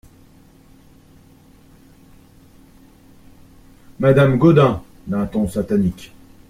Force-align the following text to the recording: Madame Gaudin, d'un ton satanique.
Madame 3.99 4.37
Gaudin, 4.39 4.81
d'un 5.05 5.27
ton 5.27 5.47
satanique. 5.47 6.11